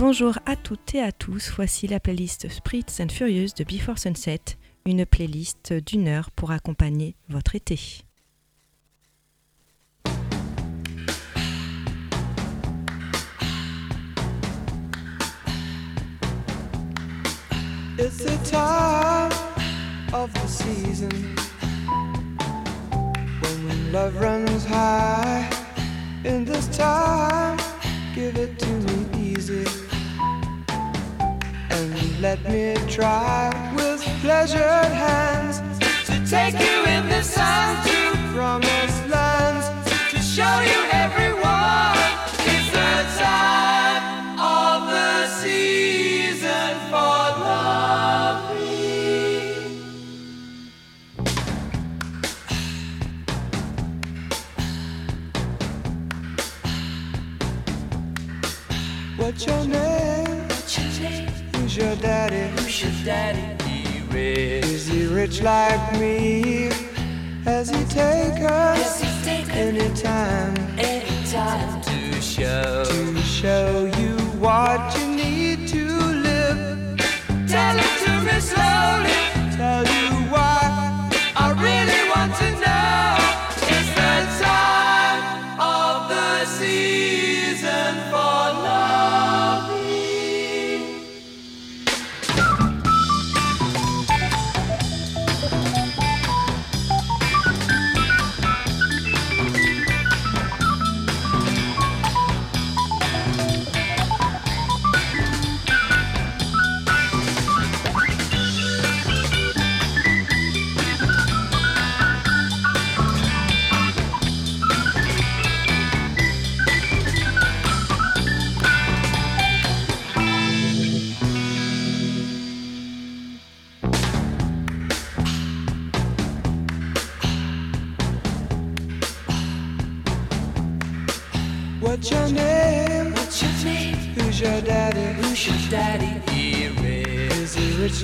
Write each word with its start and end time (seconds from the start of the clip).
Bonjour 0.00 0.38
à 0.46 0.56
toutes 0.56 0.94
et 0.94 1.02
à 1.02 1.12
tous, 1.12 1.52
voici 1.54 1.86
la 1.86 2.00
playlist 2.00 2.48
Spritz 2.48 3.00
and 3.00 3.10
Furious 3.10 3.50
de 3.54 3.64
Before 3.64 3.98
Sunset, 3.98 4.40
une 4.86 5.04
playlist 5.04 5.74
d'une 5.74 6.08
heure 6.08 6.30
pour 6.30 6.52
accompagner 6.52 7.16
votre 7.28 7.54
été. 7.54 7.78
Let 32.20 32.42
me 32.50 32.74
try 32.86 33.48
with 33.74 34.02
pleasured 34.20 34.92
hands 34.92 35.60
to 36.04 36.12
take 36.28 36.52
you 36.52 36.84
in 36.84 37.08
the 37.08 37.22
sun 37.22 37.76
to 37.86 38.16
promised 38.34 39.08
lands 39.08 39.66
to 40.10 40.18
show 40.18 40.60
you 40.60 40.80
everyone. 40.92 41.96
It's 42.44 42.70
the 42.72 43.22
time 43.24 43.89
daddy? 63.04 63.64
He 63.64 64.00
rich. 64.12 64.64
Is 64.64 64.86
he 64.86 65.06
rich 65.06 65.42
like 65.42 65.98
me? 65.98 66.70
Has 67.44 67.70
he 67.70 67.84
taken 67.84 68.46
us 68.46 69.00
he 69.00 69.24
taken 69.24 69.50
any 69.52 69.94
time 69.94 70.54
any 70.78 71.26
time 71.30 71.80
to 71.82 72.20
show? 72.20 72.84
to 72.84 73.16
show 73.22 73.90
you 73.98 74.16
what 74.38 74.80
you 74.98 75.06
need 75.16 75.68
to 75.68 75.84
live? 76.26 76.98
Tell 77.48 77.76
it 77.78 77.92
to 78.04 78.12
me 78.26 78.40
slowly. 78.40 79.20
Tell 79.56 79.84
you 79.84 80.08
why 80.32 81.10
I 81.36 81.46
really 81.66 82.02
want 82.14 82.34
to 82.36 82.60
know. 82.60 82.69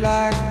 Like 0.01 0.46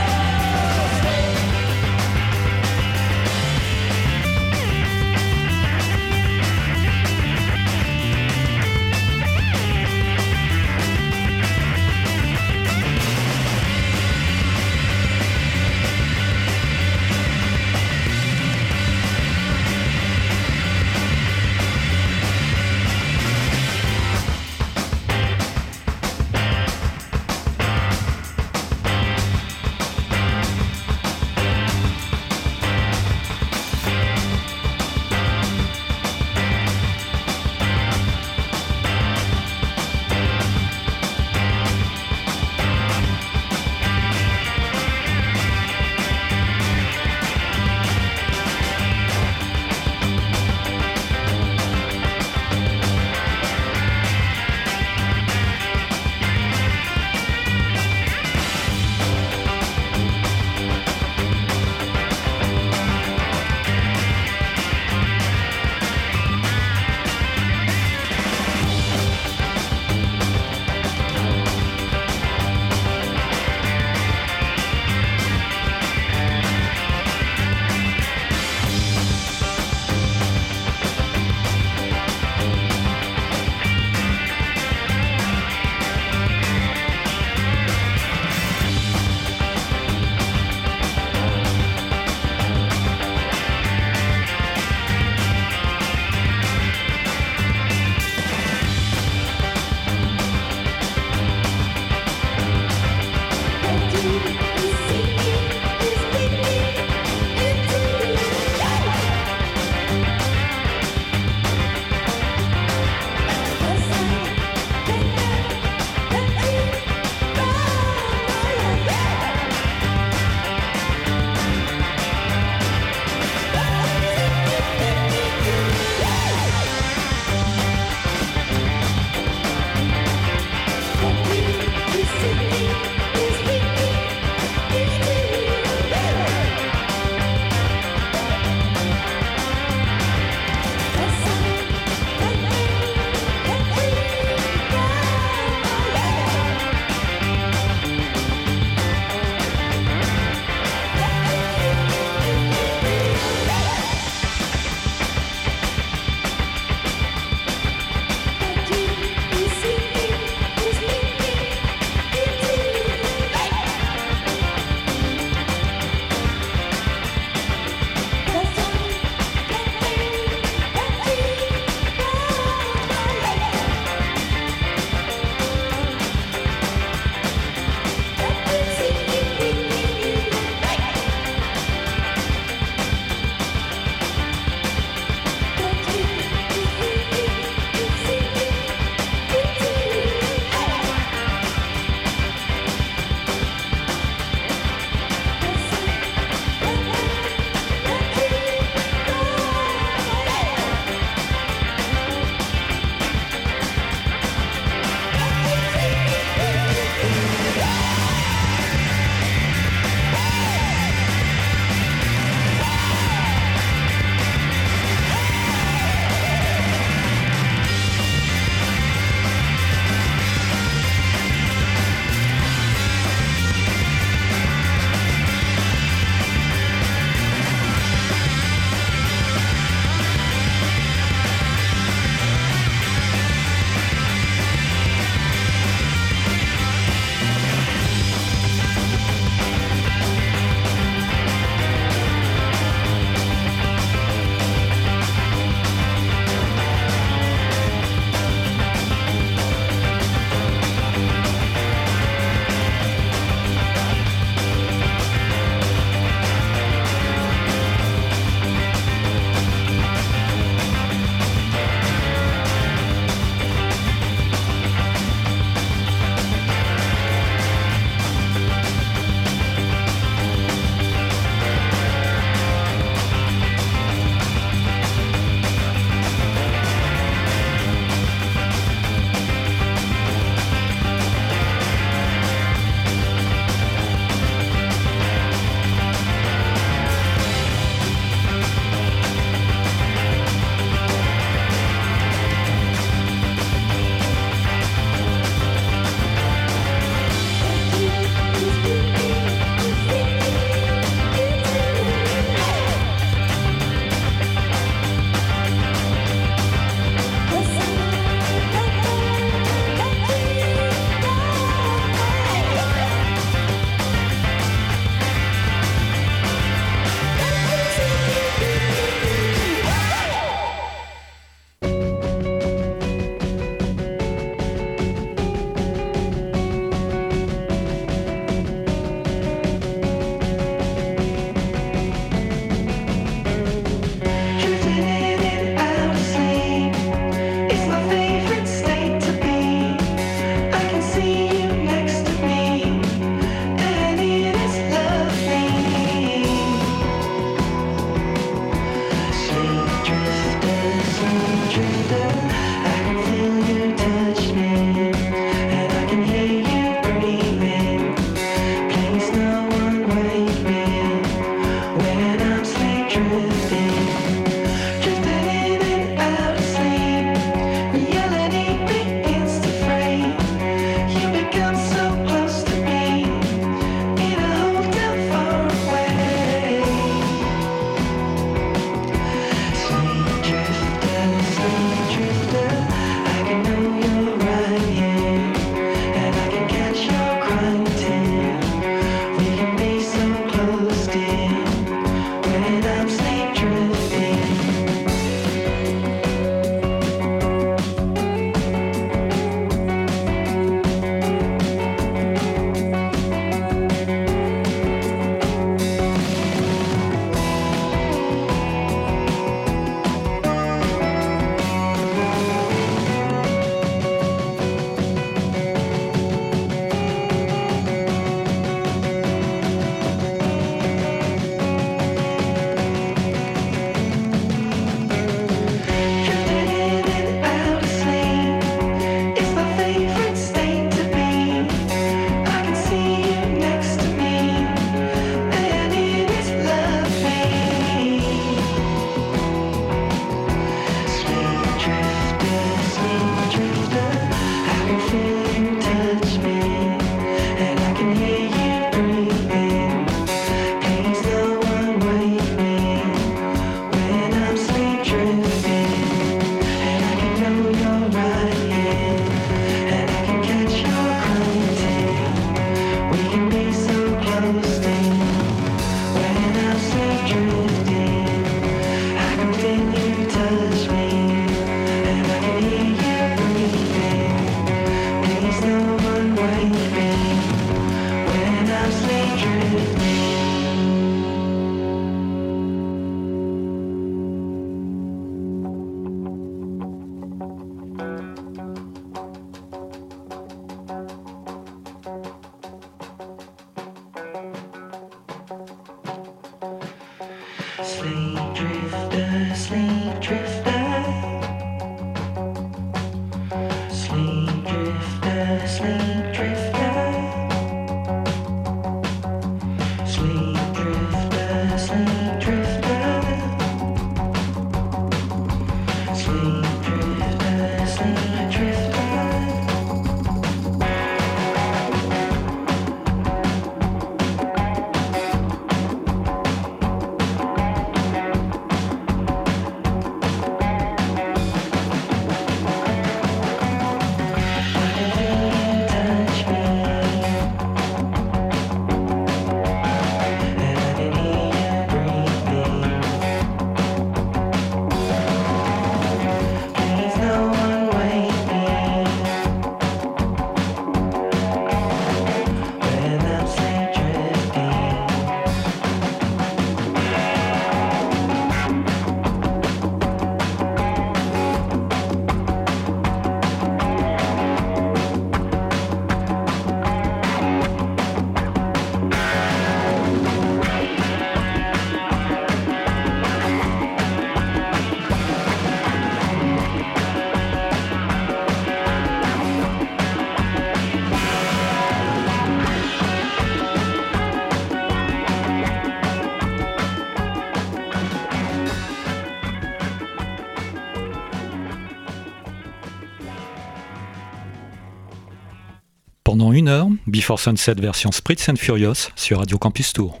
Before 596.91 597.17
Sunset 597.17 597.57
version 597.61 597.89
Spritz 597.93 598.27
and 598.27 598.35
Furious 598.35 598.91
sur 598.97 599.19
Radio 599.19 599.37
Campus 599.37 599.71
Tour. 599.71 600.00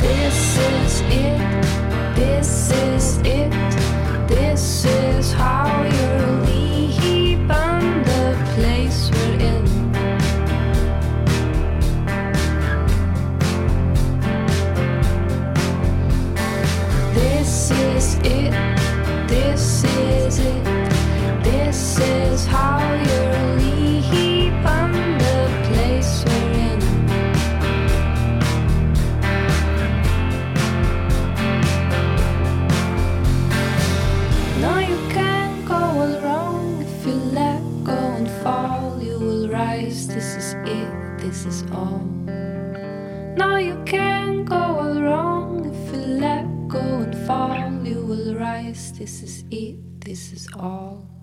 This 0.00 0.58
is 0.58 1.00
it. 1.10 2.14
This 2.14 2.70
is 2.70 3.18
it. 3.18 3.50
This 4.28 4.84
is 4.84 5.03
This 49.04 49.22
is 49.22 49.44
it. 49.50 50.00
This 50.00 50.32
is 50.32 50.48
all. 50.56 51.13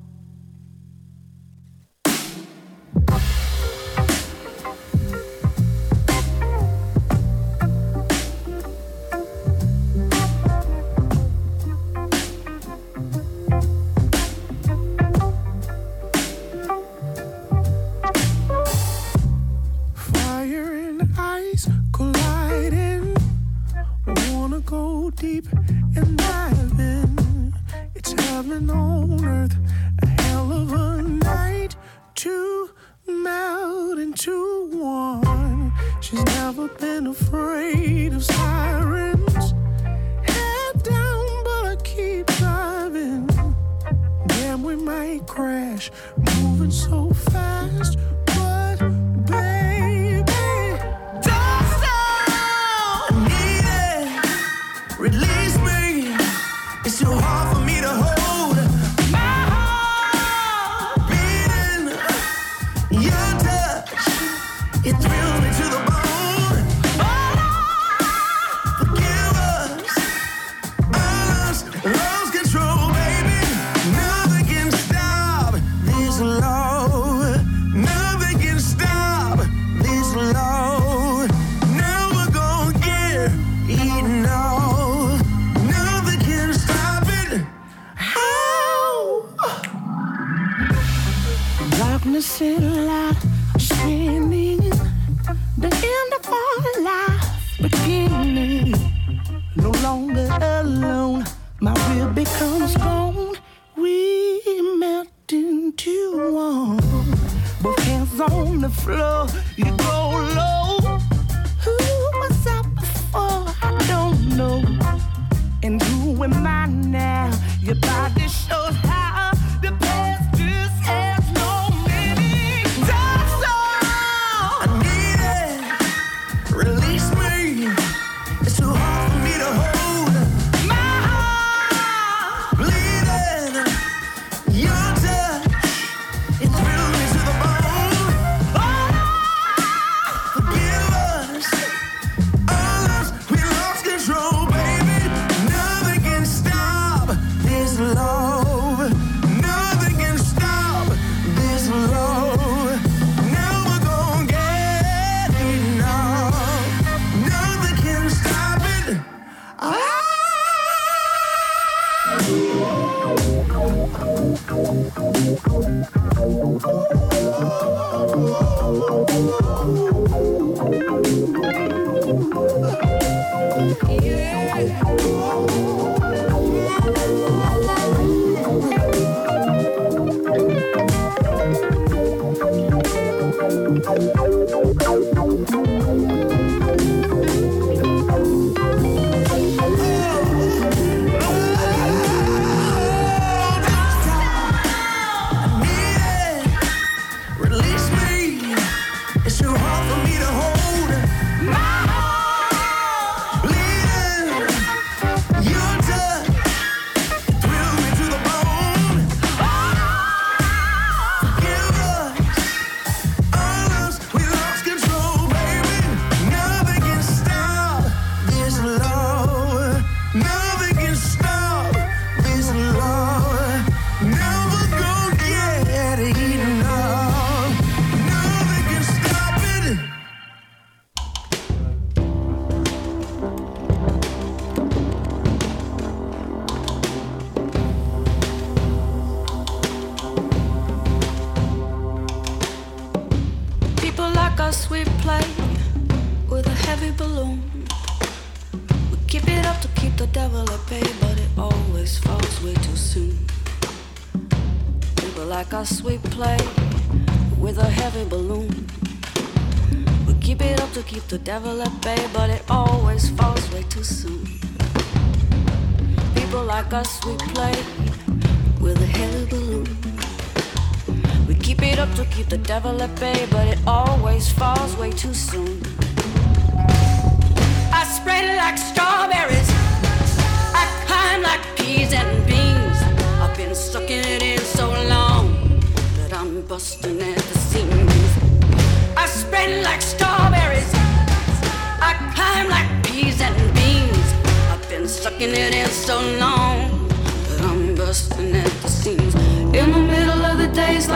Yeah. 173.99 175.90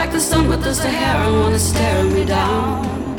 like 0.06 0.14
the 0.14 0.20
sun 0.20 0.46
with 0.48 0.62
the 0.62 0.72
Sahara 0.72 1.32
wanna 1.32 1.58
stare 1.58 2.04
me 2.04 2.24
down. 2.24 3.16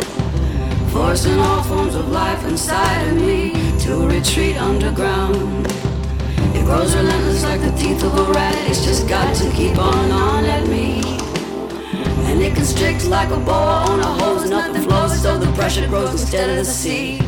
Forcing 0.92 1.38
all 1.38 1.62
forms 1.64 1.96
of 1.96 2.08
life 2.10 2.46
inside 2.46 3.02
of 3.10 3.16
me 3.22 3.52
to 3.80 4.08
retreat 4.08 4.56
underground. 4.56 5.68
It 6.56 6.64
grows 6.64 6.96
relentless 6.96 7.44
like 7.44 7.60
the 7.60 7.72
teeth 7.72 8.02
of 8.06 8.18
a 8.18 8.32
rat. 8.32 8.56
It's 8.70 8.86
just 8.86 9.06
got 9.06 9.36
to 9.36 9.52
keep 9.52 9.78
on 9.78 10.12
on 10.12 10.46
at 10.46 10.66
me. 10.68 11.02
And 12.30 12.42
it 12.42 12.56
constricts 12.56 13.06
like 13.06 13.32
a 13.32 13.40
boa 13.50 13.84
on 13.92 14.00
a 14.00 14.12
hose. 14.20 14.50
Nothing 14.50 14.84
flows, 14.84 15.22
so 15.22 15.38
the 15.38 15.52
pressure 15.58 15.88
grows 15.88 16.12
instead 16.12 16.50
of 16.50 16.56
the 16.56 16.66
sea. 16.66 17.20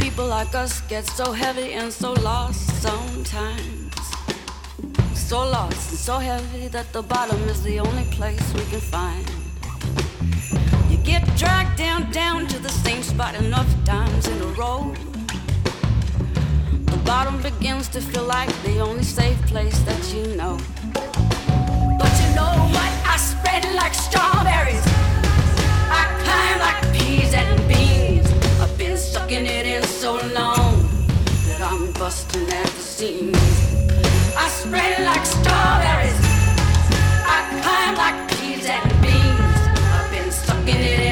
People 0.00 0.26
like 0.26 0.52
us 0.56 0.80
get 0.88 1.06
so 1.06 1.30
heavy 1.30 1.74
and 1.74 1.92
so 1.92 2.12
lost 2.14 2.66
sometimes. 2.82 3.94
So 5.14 5.38
lost 5.38 5.91
so 6.02 6.18
heavy 6.18 6.66
that 6.66 6.92
the 6.92 7.00
bottom 7.00 7.40
is 7.48 7.62
the 7.62 7.78
only 7.78 8.02
place 8.10 8.42
we 8.54 8.64
can 8.64 8.80
find. 8.80 9.24
You 10.90 10.96
get 10.96 11.22
dragged 11.36 11.78
down, 11.78 12.10
down 12.10 12.48
to 12.48 12.58
the 12.58 12.70
same 12.70 13.04
spot 13.04 13.36
enough 13.36 13.72
times 13.84 14.26
in 14.26 14.36
a 14.42 14.46
row. 14.58 14.92
The 16.86 17.00
bottom 17.04 17.40
begins 17.40 17.86
to 17.90 18.00
feel 18.00 18.24
like 18.24 18.50
the 18.64 18.80
only 18.80 19.04
safe 19.04 19.40
place 19.46 19.78
that 19.82 20.02
you 20.12 20.34
know. 20.34 20.58
But 22.00 22.12
you 22.20 22.34
know 22.34 22.52
what? 22.74 22.92
I 23.06 23.16
spread 23.16 23.64
like 23.76 23.94
strawberries. 23.94 24.82
I 26.00 26.02
climb 26.24 26.58
like 26.66 26.82
peas 26.98 27.32
and 27.32 27.68
beans. 27.68 28.28
I've 28.60 28.76
been 28.76 28.96
sucking 28.96 29.46
it 29.46 29.66
in 29.66 29.84
so 29.84 30.14
long 30.14 30.82
that 31.46 31.60
I'm 31.62 31.92
busting 31.92 32.48
at 32.48 32.66
the 32.66 32.82
seams. 32.82 33.81
I 34.34 34.48
spread 34.48 35.04
like 35.04 35.26
strawberries. 35.26 36.18
I 37.24 37.38
climb 37.60 37.94
like 37.96 38.18
peas 38.32 38.66
and 38.66 38.88
beans. 39.02 39.60
I've 39.92 40.10
been 40.10 40.30
it 40.80 41.00
in 41.00 41.11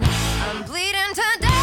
I'm 0.00 0.62
bleeding 0.64 1.14
to 1.14 1.38
death. 1.40 1.57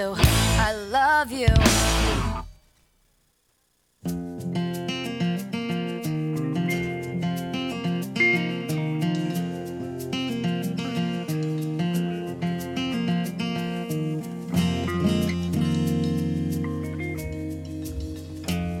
you, 0.00 0.14
I 0.16 0.72
love 0.98 1.30
you. 1.30 1.52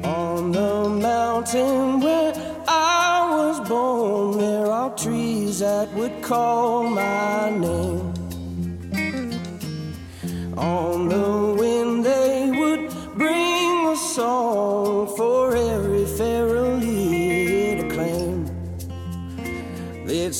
On 0.04 0.52
the 0.52 0.88
mountain 0.88 2.00
where 2.00 2.32
I 2.66 3.28
was 3.36 3.68
born, 3.68 4.38
there 4.38 4.66
are 4.66 4.96
trees 4.96 5.58
that 5.58 5.92
would 5.94 6.22
call 6.22 6.84
my 6.84 7.50
name. 7.50 7.99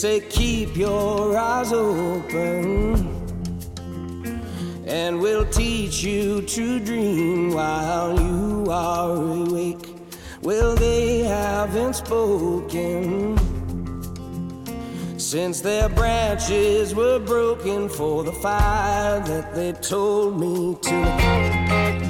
say, 0.01 0.20
Keep 0.30 0.76
your 0.76 1.36
eyes 1.36 1.74
open, 1.74 2.96
and 4.86 5.20
we'll 5.20 5.44
teach 5.44 6.03
you 6.03 6.40
to 6.40 6.80
dream 6.80 7.53
while 7.53 8.18
you 8.18 8.66
are 8.70 9.14
awake. 9.14 9.94
Well, 10.40 10.74
they 10.74 11.18
haven't 11.18 11.96
spoken 11.96 13.36
since 15.18 15.61
their 15.61 15.90
branches 15.90 16.94
were 16.94 17.18
broken 17.18 17.90
for 17.90 18.24
the 18.24 18.32
fire 18.32 19.20
that 19.20 19.55
they 19.55 19.72
told 19.72 20.40
me 20.40 20.78
to. 20.80 22.09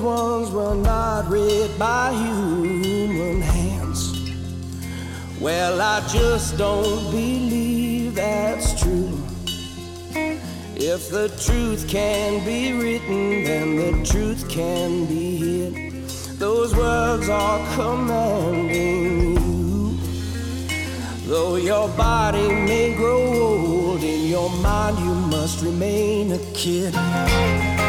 Those 0.00 0.02
ones 0.02 0.50
were 0.50 0.74
not 0.74 1.28
read 1.28 1.78
by 1.78 2.12
human 2.12 3.42
hands. 3.42 4.32
Well, 5.40 5.80
I 5.80 6.00
just 6.08 6.56
don't 6.56 7.10
believe 7.10 8.14
that's 8.14 8.80
true. 8.80 9.12
If 10.76 11.10
the 11.10 11.28
truth 11.44 11.86
can 11.88 12.42
be 12.46 12.72
written, 12.72 13.44
then 13.44 13.76
the 13.76 14.06
truth 14.06 14.48
can 14.48 15.04
be 15.04 15.36
hid. 15.36 16.08
Those 16.38 16.74
words 16.74 17.28
are 17.28 17.58
commanding 17.74 19.36
you. 19.36 19.98
Though 21.26 21.56
your 21.56 21.88
body 21.90 22.48
may 22.48 22.94
grow 22.96 23.22
old, 23.22 24.02
in 24.02 24.28
your 24.28 24.48
mind 24.62 24.98
you 24.98 25.14
must 25.28 25.62
remain 25.62 26.32
a 26.32 26.38
kid. 26.54 27.79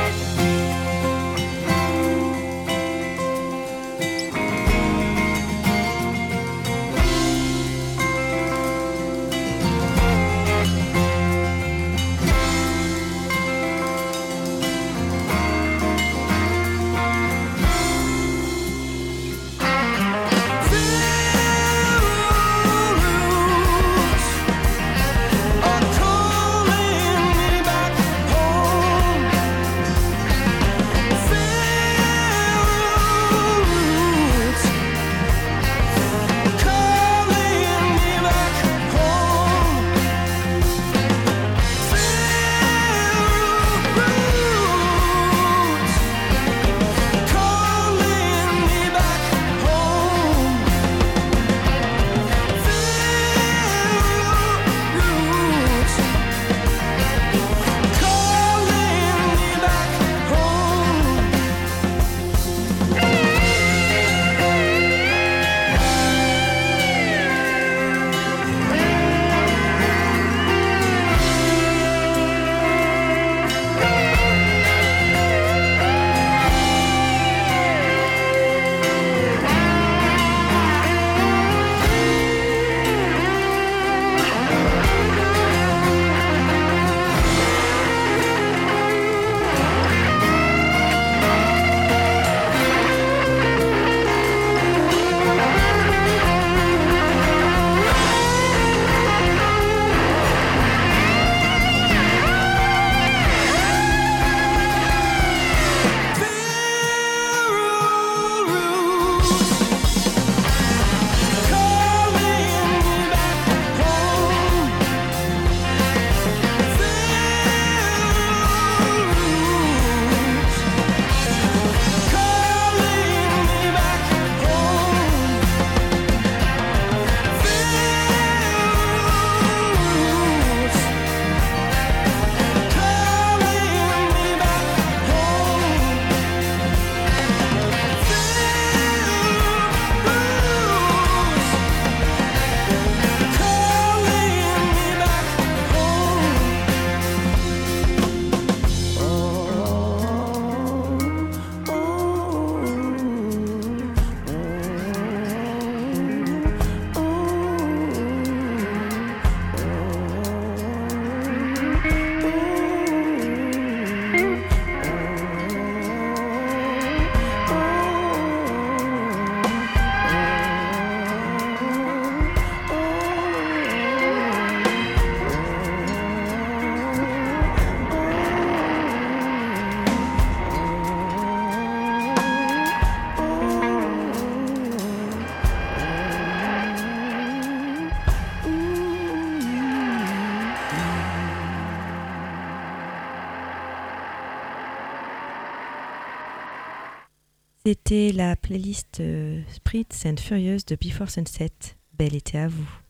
C'était 197.63 198.11
la 198.11 198.35
playlist 198.35 199.01
euh, 199.01 199.39
Spritz 199.53 200.07
and 200.07 200.15
Furious 200.17 200.61
de 200.65 200.75
Before 200.75 201.11
Sunset. 201.11 201.51
Belle 201.93 202.15
été 202.15 202.39
à 202.39 202.47
vous. 202.47 202.80